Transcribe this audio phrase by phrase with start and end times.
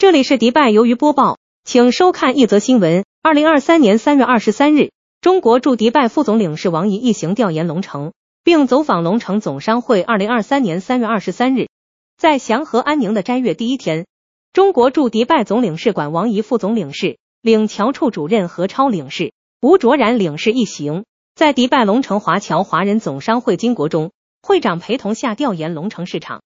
[0.00, 3.04] 这里是迪拜鱿鱼播报，请收看一则新闻。
[3.22, 10.00] 二零二三年三月二十三日，中国驻迪拜副总领事王毅一行调研龙城，并走访龙城总商会。
[10.00, 11.68] 二零二三年三月二十三日，
[12.16, 14.06] 在祥和安宁的斋月第一天，
[14.54, 21.04] 中国驻迪拜总领事馆王毅副总领事、领侨处主任何超领事、吴卓然领事一行，
[21.34, 26.40] 在迪拜龙城华侨华人总商会金国忠会长陪同下调研龙城市场，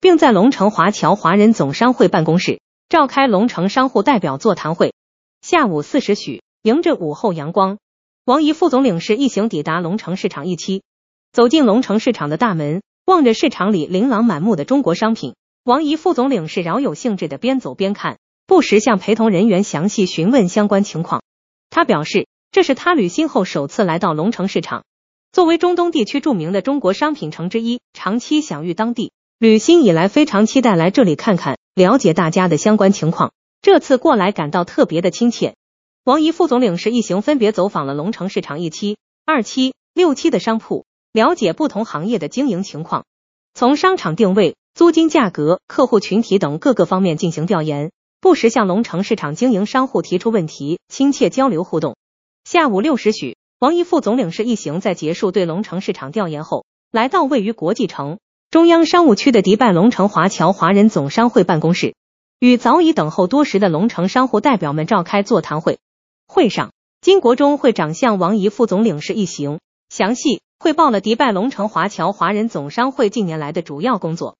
[0.00, 2.60] 并在龙城华侨华人总商会办公室。
[2.90, 4.94] 召开龙城商户代表座谈会。
[5.42, 7.78] 下午四时许，迎着午后阳光，
[8.24, 10.82] 王毅副总领事一行抵达龙城市场一期。
[11.30, 21.22] 走进龙城市场的大门，望着市场里琳琅满目的中国商品，王毅副总领事饶有兴致的边走边看，不时向陪同人员详细询问相关情况。
[21.70, 24.82] 他表示，这是他履新后首次来到龙城市场。
[25.30, 29.12] 作为中东地区著名的中国商品城之一，长期享誉当地。
[29.38, 33.32] 旅新以来，非常期待来这里看看，了解大家的相关情况。
[33.62, 35.54] 这次过来感到特别的亲切。
[36.02, 43.04] 王毅副总领事一行分别走访了龙城市场一期、二期、六期的商铺，了解不同行业的经营情况，
[43.52, 51.96] 从商场定位、租金价格、客户群体等各个方面进行调研，不时向龙城市场经营商户提出问题，亲切交流互动。
[52.44, 58.18] 下午六时许，王毅副总领事一行在结束对龙城市场调研后，来到位于国际城。
[58.50, 61.94] 中央商务区的迪拜龙城华侨华人总商会办公室，
[62.40, 65.78] 与早已等候多时的龙城商户代表们召开座谈会。
[66.26, 74.36] 会上，金国忠会长向王怡副总领事一行详细汇报了迪拜龙城华侨华人总商会近年来的主要工作。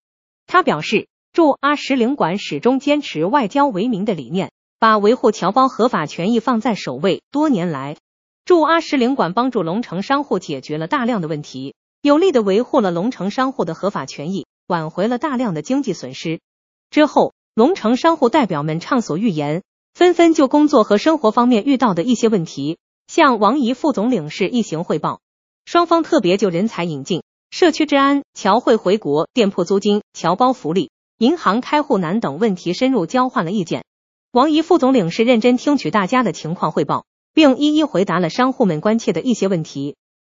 [0.49, 7.23] 他表示，驻阿什领馆始终坚持外交为民的理念，把维护侨胞合法权益放在首位。
[7.31, 7.97] 多年来，
[8.45, 11.77] 驻阿什领馆帮助龙城商户解决了大量的问题。
[12.03, 16.41] 有力的维护了龙城商户的合法权益，挽回了大量的经济损失。
[16.89, 19.63] 之后，龙城商户代表们畅所欲言，
[19.93, 25.21] 纷纷就工作和生活方面遇到的一些问题向王怡副总领事一行汇报。
[25.67, 33.85] 双方特别就人才引进、社区治安、侨汇回国、店铺租金、侨胞福利、银行开户难等问题深入交换了意见。
[34.33, 39.97] 王怡副总领事认真听取大家的情况汇报，并一一回答了商户们关切的一些问题。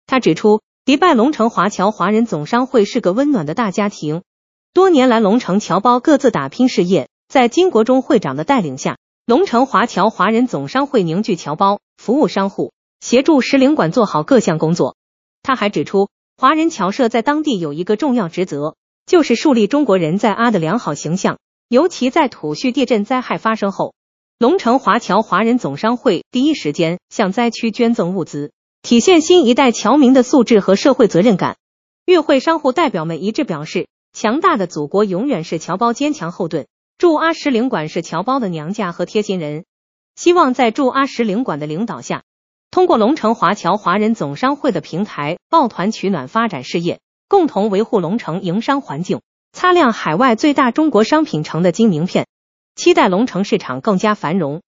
[0.07, 0.63] 他指出。
[0.87, 4.23] 迪拜龙城华侨华人总商会是个温暖的大家庭，
[4.73, 8.97] 多年来龙城侨胞各自打拼事业，在金国忠会长的带领下，
[9.27, 14.97] 龙城华侨华人总商会凝聚侨胞，服务商户，协助使领馆做好各项工作。
[15.43, 16.09] 他还指出，
[16.39, 18.75] 华人侨社在当地有一个重要职责，
[19.05, 23.95] 就是树立中国人在阿的良好形象，尤其在土叙地震灾害发生后，
[24.39, 28.53] 龙城华侨华人总商会第一时间向灾区捐赠物资。
[28.83, 31.57] 体现新一代侨民的素质和社会责任感。
[32.07, 36.67] 与会商户代表们一致表示，强大的祖国永远是侨胞坚强后盾。
[36.99, 39.65] 驻阿什领馆是侨胞的娘家和贴心人，
[40.17, 42.25] 希望在驻阿什领馆的领导下，
[42.71, 49.21] 通过龙城华侨华人总商会的平台，抱团取暖，发展事业，共同维护龙城营商环境，
[49.53, 52.27] 擦亮海外最大中国商品城的金名片。
[52.77, 54.61] 期待龙城市场更加繁荣。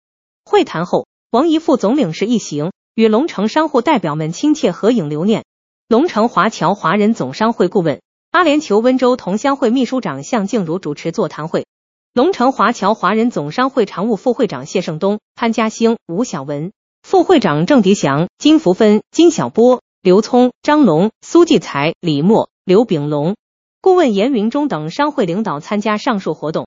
[0.45, 2.73] 会谈后，王怡副总领事一行。
[2.95, 5.45] 与龙城商户代表们亲切合影留念。
[5.89, 11.65] 龙城华侨华人总商会顾问阿联酋温州同乡会秘书长向静茹主持座谈会。
[12.13, 23.37] 龙城华侨华人总商会常务副会长谢胜东、潘家兴、吴小文，副会长郑迪祥、金福芬、金小波、刘聪、张龙、苏继才、李默、刘炳龙，
[23.81, 26.67] 顾问严云中等商会领导参加上述活动。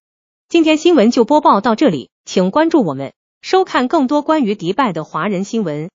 [0.50, 5.90] 今天新闻就播报到这里，请关注我们，收看更多关于迪拜的华人新闻。